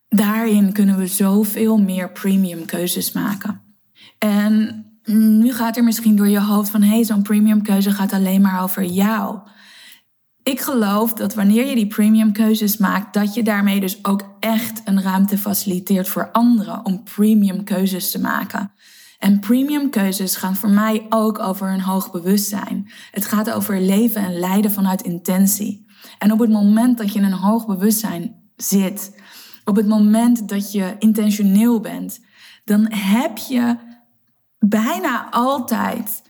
Daarin 0.08 0.74
kunnen 0.74 0.98
we 0.98 1.08
zoveel 1.08 1.78
meer 1.78 2.12
premium 2.12 2.66
keuzes 2.66 3.12
maken. 3.12 3.62
En 4.18 4.86
nu 5.04 5.54
gaat 5.54 5.78
er 5.78 5.84
misschien 5.84 6.16
door 6.16 6.28
je 6.28 6.42
hoofd 6.42 6.70
van... 6.70 6.82
hé, 6.82 6.96
hey, 6.96 7.04
zo'n 7.04 7.22
premium 7.22 7.62
keuze 7.62 7.92
gaat 7.92 8.14
alleen 8.14 8.42
maar 8.42 8.64
over 8.64 8.84
jou 8.84 9.40
ik 10.44 10.60
geloof 10.60 11.14
dat 11.14 11.34
wanneer 11.34 11.66
je 11.66 11.76
die 11.76 11.88
premium 11.88 12.32
keuzes 12.32 12.78
maakt, 12.78 13.14
dat 13.14 13.34
je 13.34 13.44
daarmee 13.44 13.80
dus 13.80 14.06
ook 14.06 14.36
echt 14.40 14.82
een 14.86 15.02
ruimte 15.02 15.38
faciliteert 15.38 16.08
voor 16.08 16.32
anderen 16.32 16.86
om 16.86 17.04
premium 17.04 17.64
keuzes 17.64 18.12
te 18.12 18.20
maken. 18.20 18.72
En 19.20 19.40
premium 19.40 19.90
keuzes 19.90 20.36
gaan 20.36 20.56
voor 20.56 20.70
mij 20.70 21.06
ook 21.10 21.40
over 21.40 21.70
een 21.70 21.82
hoog 21.82 22.12
bewustzijn. 22.12 22.92
Het 23.12 23.26
gaat 23.26 23.52
over 23.52 23.82
leven 23.82 24.22
en 24.22 24.40
leiden 24.40 24.72
vanuit 24.72 25.02
intentie. 25.02 25.86
En 26.18 26.32
op 26.32 26.40
het 26.40 26.50
moment 26.50 26.98
dat 26.98 27.14
je 27.14 27.20
in 27.20 27.26
een 27.26 27.32
hoog 27.32 27.66
bewustzijn 27.66 28.36
zit, 28.56 29.22
op 29.66 29.76
het 29.76 29.88
moment 29.88 30.50
dat 30.50 30.72
je 30.72 30.96
intentioneel 31.00 31.80
bent, 31.80 32.20
dan 32.64 32.92
heb 32.92 33.38
je 33.38 33.78
bijna 34.60 35.28
altijd 35.32 36.22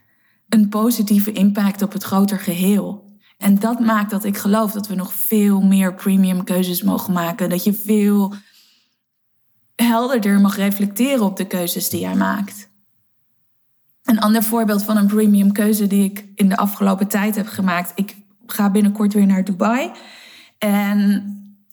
een 0.50 0.70
positieve 0.70 1.32
impact 1.32 1.82
op 1.82 1.91
het 1.91 2.03
groter 2.03 2.39
geheel. 2.39 3.02
En 3.43 3.59
dat 3.59 3.79
maakt 3.79 4.09
dat 4.09 4.23
ik 4.23 4.38
geloof 4.38 4.71
dat 4.71 4.88
we 4.88 4.95
nog 4.95 5.13
veel 5.13 5.62
meer 5.62 5.93
premium 5.93 6.43
keuzes 6.43 6.81
mogen 6.81 7.13
maken. 7.13 7.50
Dat 7.50 7.63
je 7.63 7.73
veel 7.73 8.33
helderder 9.75 10.41
mag 10.41 10.55
reflecteren 10.55 11.25
op 11.25 11.38
de 11.38 11.47
keuzes 11.47 11.89
die 11.89 12.00
jij 12.00 12.15
maakt. 12.15 12.69
Een 14.03 14.19
ander 14.19 14.43
voorbeeld 14.43 14.83
van 14.83 14.97
een 14.97 15.07
premium 15.07 15.51
keuze 15.51 15.88
die 15.88 16.03
ik 16.03 16.25
in 16.35 16.50
de 16.50 16.57
afgelopen 16.57 17.07
tijd 17.07 17.35
heb 17.35 17.47
gemaakt. 17.47 17.91
Ik 17.95 18.15
ga 18.45 18.69
binnenkort 18.69 19.13
weer 19.13 19.25
naar 19.25 19.43
Dubai. 19.43 19.91
En 20.57 21.23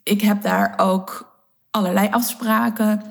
ik 0.02 0.20
heb 0.20 0.42
daar 0.42 0.74
ook 0.76 1.34
allerlei 1.70 2.08
afspraken. 2.08 3.02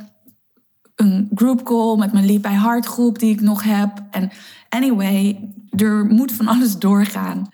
Een 0.95 1.29
group 1.35 1.63
call 1.63 1.97
met 1.97 2.13
mijn 2.13 2.25
Leap 2.25 2.41
by 2.41 2.49
Heart 2.49 2.85
groep 2.85 3.19
die 3.19 3.33
ik 3.33 3.41
nog 3.41 3.63
heb. 3.63 4.03
En 4.11 4.31
anyway, 4.69 5.49
er 5.69 6.05
moet 6.05 6.31
van 6.31 6.47
alles 6.47 6.77
doorgaan. 6.77 7.49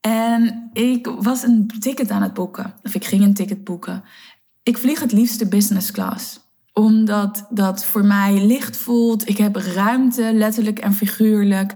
En 0.00 0.70
ik 0.72 1.06
was 1.06 1.42
een 1.42 1.66
ticket 1.78 2.10
aan 2.10 2.22
het 2.22 2.34
boeken. 2.34 2.74
Of 2.82 2.94
ik 2.94 3.04
ging 3.04 3.22
een 3.22 3.34
ticket 3.34 3.64
boeken. 3.64 4.04
Ik 4.62 4.78
vlieg 4.78 5.00
het 5.00 5.12
liefste 5.12 5.48
business 5.48 5.90
class. 5.90 6.40
Omdat 6.72 7.46
dat 7.50 7.84
voor 7.84 8.04
mij 8.04 8.46
licht 8.46 8.76
voelt. 8.76 9.28
Ik 9.28 9.36
heb 9.36 9.56
ruimte, 9.56 10.30
letterlijk 10.34 10.78
en 10.78 10.94
figuurlijk. 10.94 11.74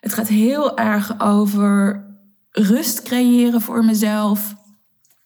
Het 0.00 0.14
gaat 0.14 0.28
heel 0.28 0.76
erg 0.76 1.20
over 1.20 2.04
rust 2.50 3.02
creëren 3.02 3.60
voor 3.60 3.84
mezelf. 3.84 4.54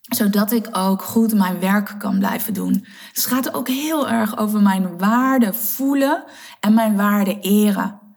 Zodat 0.01 0.53
ik 0.53 0.69
ook 0.73 1.03
goed 1.03 1.35
mijn 1.35 1.61
werk 1.61 1.95
kan 1.99 2.19
blijven 2.19 2.55
doen. 2.55 2.73
Dus 3.13 3.25
het 3.25 3.33
gaat 3.33 3.55
ook 3.55 3.69
heel 3.69 4.09
erg 4.09 4.39
over 4.39 4.63
mijn 4.63 4.99
waarde 4.99 5.53
voelen 5.53 6.25
en 6.61 6.75
mijn 6.75 6.97
waarde 6.97 7.41
eren. 7.41 8.08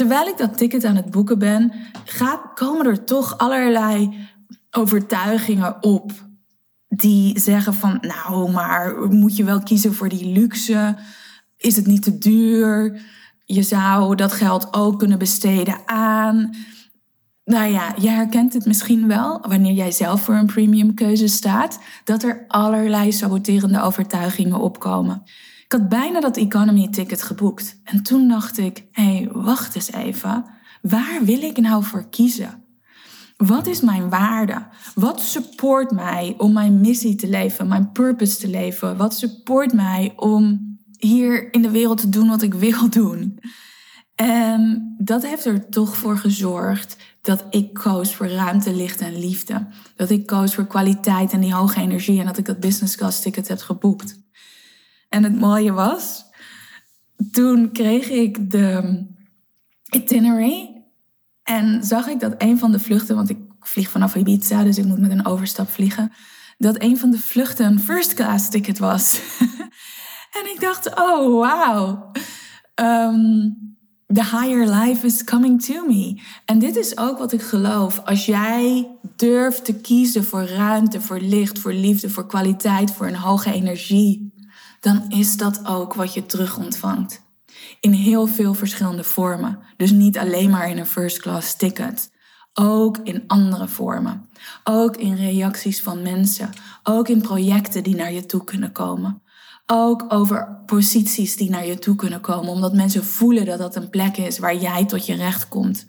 Terwijl 0.00 0.26
ik 0.26 0.38
dat 0.38 0.58
ticket 0.58 0.84
aan 0.84 0.96
het 0.96 1.10
boeken 1.10 1.38
ben, 1.38 1.72
gaat, 2.04 2.40
komen 2.54 2.86
er 2.86 3.04
toch 3.04 3.38
allerlei 3.38 4.16
overtuigingen 4.70 5.82
op. 5.82 6.12
Die 6.88 7.40
zeggen 7.40 7.74
van, 7.74 7.98
nou, 8.00 8.50
maar 8.50 8.94
moet 9.08 9.36
je 9.36 9.44
wel 9.44 9.62
kiezen 9.62 9.94
voor 9.94 10.08
die 10.08 10.26
luxe? 10.26 10.96
Is 11.56 11.76
het 11.76 11.86
niet 11.86 12.02
te 12.02 12.18
duur? 12.18 13.00
Je 13.44 13.62
zou 13.62 14.14
dat 14.14 14.32
geld 14.32 14.74
ook 14.74 14.98
kunnen 14.98 15.18
besteden 15.18 15.76
aan. 15.86 16.54
Nou 17.44 17.72
ja, 17.72 17.94
je 18.00 18.08
herkent 18.08 18.52
het 18.52 18.66
misschien 18.66 19.08
wel 19.08 19.40
wanneer 19.48 19.74
jij 19.74 19.90
zelf 19.90 20.22
voor 20.22 20.34
een 20.34 20.46
premium 20.46 20.94
keuze 20.94 21.28
staat, 21.28 21.78
dat 22.04 22.22
er 22.22 22.44
allerlei 22.48 23.12
saboterende 23.12 23.80
overtuigingen 23.80 24.60
opkomen. 24.60 25.22
Ik 25.70 25.78
had 25.78 25.88
bijna 25.88 26.20
dat 26.20 26.36
economy 26.36 26.88
ticket 26.88 27.22
geboekt. 27.22 27.80
En 27.84 28.02
toen 28.02 28.28
dacht 28.28 28.58
ik, 28.58 28.84
hé, 28.92 29.02
hey, 29.02 29.28
wacht 29.32 29.74
eens 29.74 29.92
even. 29.92 30.44
Waar 30.82 31.18
wil 31.22 31.42
ik 31.42 31.56
nou 31.56 31.84
voor 31.84 32.08
kiezen? 32.08 32.64
Wat 33.36 33.66
is 33.66 33.80
mijn 33.80 34.08
waarde? 34.08 34.66
Wat 34.94 35.20
support 35.20 35.90
mij 35.90 36.34
om 36.38 36.52
mijn 36.52 36.80
missie 36.80 37.14
te 37.14 37.28
leven, 37.28 37.68
mijn 37.68 37.92
purpose 37.92 38.38
te 38.38 38.48
leven? 38.48 38.96
Wat 38.96 39.14
support 39.14 39.72
mij 39.72 40.12
om 40.16 40.60
hier 40.98 41.52
in 41.52 41.62
de 41.62 41.70
wereld 41.70 42.00
te 42.00 42.08
doen 42.08 42.28
wat 42.28 42.42
ik 42.42 42.54
wil 42.54 42.90
doen? 43.00 43.38
En 44.14 44.94
dat 44.98 45.22
heeft 45.22 45.44
er 45.44 45.68
toch 45.68 45.96
voor 45.96 46.18
gezorgd 46.18 46.96
dat 47.22 47.44
ik 47.50 47.74
koos 47.74 48.14
voor 48.14 48.28
ruimte, 48.28 48.74
licht 48.74 49.00
en 49.00 49.18
liefde. 49.18 49.66
Dat 49.96 50.10
ik 50.10 50.26
koos 50.26 50.54
voor 50.54 50.66
kwaliteit 50.66 51.32
en 51.32 51.40
die 51.40 51.54
hoge 51.54 51.80
energie 51.80 52.20
en 52.20 52.26
dat 52.26 52.38
ik 52.38 52.44
dat 52.44 52.60
business 52.60 52.96
class 52.96 53.20
ticket 53.20 53.48
heb 53.48 53.60
geboekt. 53.60 54.18
En 55.10 55.22
het 55.22 55.38
mooie 55.38 55.72
was, 55.72 56.24
toen 57.32 57.72
kreeg 57.72 58.08
ik 58.08 58.50
de 58.50 59.06
itinerary 59.90 60.82
en 61.42 61.84
zag 61.84 62.06
ik 62.06 62.20
dat 62.20 62.34
een 62.38 62.58
van 62.58 62.72
de 62.72 62.78
vluchten, 62.78 63.16
want 63.16 63.30
ik 63.30 63.38
vlieg 63.60 63.90
vanaf 63.90 64.14
Ibiza, 64.14 64.62
dus 64.62 64.78
ik 64.78 64.84
moet 64.84 65.00
met 65.00 65.10
een 65.10 65.26
overstap 65.26 65.68
vliegen, 65.68 66.12
dat 66.58 66.82
een 66.82 66.98
van 66.98 67.10
de 67.10 67.18
vluchten 67.18 67.66
een 67.66 67.80
first 67.80 68.14
class 68.14 68.48
ticket 68.48 68.78
was. 68.78 69.20
en 70.38 70.50
ik 70.54 70.56
dacht, 70.60 70.94
oh 71.00 71.26
wow. 71.26 72.14
Um, 72.74 73.56
the 74.06 74.24
higher 74.24 74.66
life 74.66 75.06
is 75.06 75.24
coming 75.24 75.62
to 75.62 75.86
me. 75.86 76.20
En 76.44 76.58
dit 76.58 76.76
is 76.76 76.98
ook 76.98 77.18
wat 77.18 77.32
ik 77.32 77.42
geloof. 77.42 78.00
Als 78.04 78.26
jij 78.26 78.88
durft 79.16 79.64
te 79.64 79.74
kiezen 79.74 80.24
voor 80.24 80.44
ruimte, 80.44 81.00
voor 81.00 81.20
licht, 81.20 81.58
voor 81.58 81.72
liefde, 81.72 82.10
voor 82.10 82.26
kwaliteit, 82.26 82.92
voor 82.92 83.06
een 83.06 83.16
hoge 83.16 83.52
energie, 83.52 84.29
dan 84.80 85.04
is 85.08 85.36
dat 85.36 85.66
ook 85.66 85.94
wat 85.94 86.14
je 86.14 86.26
terug 86.26 86.58
ontvangt. 86.58 87.22
In 87.80 87.92
heel 87.92 88.26
veel 88.26 88.54
verschillende 88.54 89.04
vormen. 89.04 89.58
Dus 89.76 89.90
niet 89.90 90.18
alleen 90.18 90.50
maar 90.50 90.70
in 90.70 90.78
een 90.78 90.86
first 90.86 91.20
class 91.20 91.56
ticket. 91.56 92.10
Ook 92.52 92.98
in 92.98 93.24
andere 93.26 93.68
vormen. 93.68 94.28
Ook 94.64 94.96
in 94.96 95.14
reacties 95.14 95.82
van 95.82 96.02
mensen. 96.02 96.50
Ook 96.82 97.08
in 97.08 97.20
projecten 97.20 97.82
die 97.82 97.94
naar 97.94 98.12
je 98.12 98.26
toe 98.26 98.44
kunnen 98.44 98.72
komen 98.72 99.22
ook 99.72 100.04
over 100.08 100.62
posities 100.66 101.36
die 101.36 101.50
naar 101.50 101.66
je 101.66 101.78
toe 101.78 101.96
kunnen 101.96 102.20
komen, 102.20 102.50
omdat 102.50 102.74
mensen 102.74 103.04
voelen 103.04 103.44
dat 103.44 103.58
dat 103.58 103.76
een 103.76 103.90
plek 103.90 104.16
is 104.16 104.38
waar 104.38 104.56
jij 104.56 104.86
tot 104.86 105.06
je 105.06 105.14
recht 105.14 105.48
komt. 105.48 105.86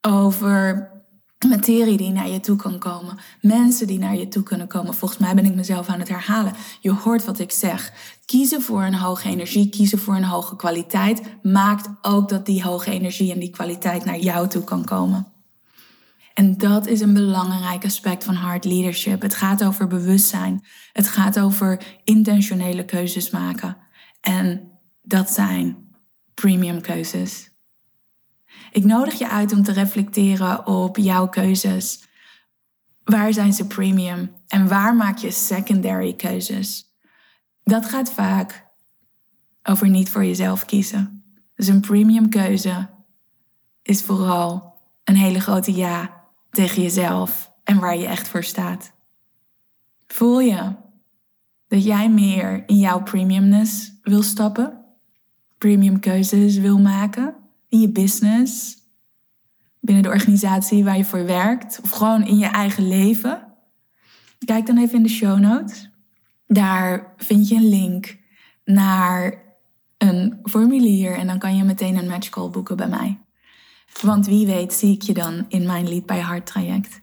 Over 0.00 0.90
materie 1.44 1.96
die 1.96 2.10
naar 2.10 2.28
je 2.28 2.40
toe 2.40 2.56
kan 2.56 2.78
komen, 2.78 3.18
mensen 3.40 3.86
die 3.86 3.98
naar 3.98 4.16
je 4.16 4.28
toe 4.28 4.42
kunnen 4.42 4.66
komen. 4.66 4.94
Volgens 4.94 5.20
mij 5.20 5.34
ben 5.34 5.44
ik 5.44 5.54
mezelf 5.54 5.88
aan 5.88 5.98
het 5.98 6.08
herhalen. 6.08 6.52
Je 6.80 6.92
hoort 6.92 7.24
wat 7.24 7.38
ik 7.38 7.52
zeg. 7.52 7.92
Kiezen 8.24 8.62
voor 8.62 8.82
een 8.82 8.94
hoge 8.94 9.28
energie, 9.28 9.68
kiezen 9.68 9.98
voor 9.98 10.14
een 10.14 10.24
hoge 10.24 10.56
kwaliteit, 10.56 11.22
maakt 11.42 11.88
ook 12.02 12.28
dat 12.28 12.46
die 12.46 12.62
hoge 12.62 12.90
energie 12.90 13.32
en 13.32 13.38
die 13.38 13.50
kwaliteit 13.50 14.04
naar 14.04 14.18
jou 14.18 14.48
toe 14.48 14.64
kan 14.64 14.84
komen. 14.84 15.26
En 16.34 16.56
dat 16.56 16.86
is 16.86 17.00
een 17.00 17.14
belangrijk 17.14 17.84
aspect 17.84 18.24
van 18.24 18.34
hard 18.34 18.64
leadership. 18.64 19.22
Het 19.22 19.34
gaat 19.34 19.64
over 19.64 19.86
bewustzijn. 19.86 20.64
Het 20.92 21.08
gaat 21.08 21.40
over 21.40 21.82
intentionele 22.04 22.84
keuzes 22.84 23.30
maken. 23.30 23.76
En 24.20 24.70
dat 25.02 25.30
zijn 25.30 25.76
premium 26.34 26.80
keuzes. 26.80 27.50
Ik 28.70 28.84
nodig 28.84 29.14
je 29.18 29.28
uit 29.28 29.52
om 29.52 29.62
te 29.62 29.72
reflecteren 29.72 30.66
op 30.66 30.96
jouw 30.96 31.28
keuzes. 31.28 32.04
Waar 33.04 33.32
zijn 33.32 33.52
ze 33.52 33.66
premium 33.66 34.34
en 34.48 34.68
waar 34.68 34.96
maak 34.96 35.18
je 35.18 35.30
secondary 35.30 36.14
keuzes? 36.14 36.94
Dat 37.64 37.86
gaat 37.86 38.12
vaak 38.12 38.66
over 39.62 39.88
niet 39.88 40.10
voor 40.10 40.24
jezelf 40.24 40.64
kiezen. 40.64 41.24
Dus 41.54 41.66
een 41.66 41.80
premium 41.80 42.28
keuze 42.28 42.88
is 43.82 44.02
vooral 44.02 44.74
een 45.04 45.16
hele 45.16 45.40
grote 45.40 45.74
ja 45.74 46.24
tegen 46.50 46.82
jezelf 46.82 47.52
en 47.64 47.78
waar 47.78 47.96
je 47.96 48.06
echt 48.06 48.28
voor 48.28 48.44
staat. 48.44 48.92
Voel 50.06 50.40
je 50.40 50.74
dat 51.68 51.84
jij 51.84 52.10
meer 52.10 52.62
in 52.66 52.78
jouw 52.78 53.02
premiumness 53.02 53.92
wil 54.02 54.22
stappen? 54.22 54.84
Premium 55.58 56.00
keuzes 56.00 56.56
wil 56.56 56.78
maken 56.78 57.34
in 57.76 57.82
je 57.82 57.92
business, 57.92 58.76
binnen 59.80 60.02
de 60.02 60.08
organisatie 60.08 60.84
waar 60.84 60.96
je 60.96 61.04
voor 61.04 61.26
werkt 61.26 61.80
of 61.82 61.90
gewoon 61.90 62.26
in 62.26 62.38
je 62.38 62.46
eigen 62.46 62.88
leven? 62.88 63.44
Kijk 64.44 64.66
dan 64.66 64.78
even 64.78 64.96
in 64.96 65.02
de 65.02 65.08
show 65.08 65.38
notes. 65.38 65.90
Daar 66.46 67.14
vind 67.16 67.48
je 67.48 67.54
een 67.54 67.68
link 67.68 68.16
naar 68.64 69.44
een 69.98 70.38
formulier 70.42 71.16
en 71.16 71.26
dan 71.26 71.38
kan 71.38 71.56
je 71.56 71.64
meteen 71.64 71.96
een 71.96 72.08
match 72.08 72.28
call 72.28 72.50
boeken 72.50 72.76
bij 72.76 72.88
mij. 72.88 73.18
Want 74.02 74.26
wie 74.26 74.46
weet 74.46 74.72
zie 74.72 74.92
ik 74.92 75.02
je 75.02 75.14
dan 75.14 75.44
in 75.48 75.66
mijn 75.66 75.88
Lead 75.88 76.06
by 76.06 76.14
Heart 76.14 76.46
traject. 76.46 77.00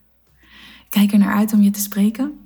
Kijk 0.89 1.12
er 1.12 1.17
naar 1.17 1.36
uit 1.36 1.53
om 1.53 1.62
je 1.62 1.71
te 1.71 1.79
spreken. 1.79 2.39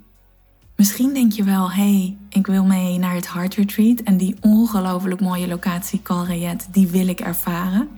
Misschien 0.75 1.13
denk 1.13 1.31
je 1.31 1.43
wel, 1.43 1.71
hey, 1.71 2.17
ik 2.29 2.47
wil 2.47 2.65
mee 2.65 2.97
naar 2.97 3.15
het 3.15 3.33
Heart 3.33 3.55
Retreat 3.55 3.99
en 3.99 4.17
die 4.17 4.35
ongelooflijk 4.41 5.21
mooie 5.21 5.47
locatie 5.47 6.01
Calrayet, 6.01 6.67
die 6.71 6.87
wil 6.87 7.07
ik 7.07 7.19
ervaren. 7.19 7.89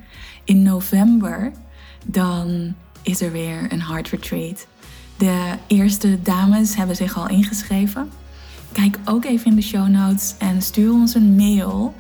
In 0.50 0.64
november 0.64 1.52
dan 2.06 2.76
is 3.02 3.22
er 3.22 3.32
weer 3.32 3.72
een 3.72 3.82
Heart 3.82 4.10
Retreat. 4.10 4.68
De 5.18 5.56
eerste 5.68 6.22
dames 6.22 6.76
hebben 6.76 6.96
zich 6.96 7.18
al 7.18 7.28
ingeschreven. 7.28 8.12
Kijk 8.72 8.98
ook 9.06 9.26
even 9.26 9.46
in 9.46 9.56
de 9.56 9.62
show 9.62 9.88
notes 9.88 10.36
en 10.38 10.62
stuur 10.62 10.92
ons 10.92 11.16
een 11.16 11.36
mail 11.36 11.94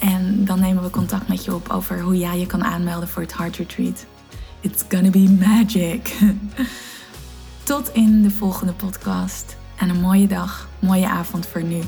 en 0.00 0.44
dan 0.44 0.60
nemen 0.60 0.82
we 0.82 0.90
contact 0.90 1.28
met 1.28 1.44
je 1.44 1.54
op 1.54 1.68
over 1.68 2.00
hoe 2.00 2.18
jij 2.18 2.38
je 2.38 2.46
kan 2.46 2.64
aanmelden 2.64 3.08
voor 3.08 3.22
het 3.22 3.36
Heart 3.36 3.56
Retreat. 3.56 4.06
It's 4.60 4.84
gonna 4.88 5.10
be 5.10 5.36
magic. 5.48 6.16
Tot 7.62 7.90
in 7.92 8.22
de 8.22 8.30
volgende 8.30 8.72
podcast. 8.72 9.56
En 9.76 9.88
een 9.88 10.00
mooie 10.00 10.26
dag, 10.26 10.68
mooie 10.78 11.08
avond 11.08 11.46
voor 11.46 11.62
nu. 11.62 11.80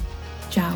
Ciao. 0.48 0.72